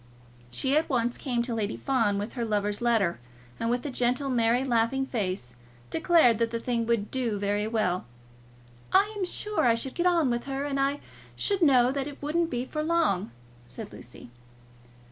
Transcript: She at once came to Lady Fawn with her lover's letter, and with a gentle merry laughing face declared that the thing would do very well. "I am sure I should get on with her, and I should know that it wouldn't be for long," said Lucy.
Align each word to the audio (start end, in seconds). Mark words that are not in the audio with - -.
She 0.49 0.75
at 0.75 0.89
once 0.89 1.15
came 1.15 1.43
to 1.43 1.53
Lady 1.53 1.77
Fawn 1.77 2.17
with 2.17 2.33
her 2.33 2.43
lover's 2.43 2.81
letter, 2.81 3.19
and 3.59 3.69
with 3.69 3.85
a 3.85 3.91
gentle 3.91 4.31
merry 4.31 4.63
laughing 4.63 5.05
face 5.05 5.53
declared 5.91 6.39
that 6.39 6.49
the 6.49 6.59
thing 6.59 6.87
would 6.87 7.11
do 7.11 7.37
very 7.37 7.67
well. 7.67 8.05
"I 8.91 9.13
am 9.15 9.25
sure 9.25 9.63
I 9.67 9.75
should 9.75 9.93
get 9.93 10.07
on 10.07 10.31
with 10.31 10.45
her, 10.45 10.65
and 10.65 10.79
I 10.79 11.01
should 11.35 11.61
know 11.61 11.91
that 11.91 12.07
it 12.07 12.19
wouldn't 12.19 12.49
be 12.49 12.65
for 12.65 12.81
long," 12.81 13.29
said 13.67 13.93
Lucy. 13.93 14.31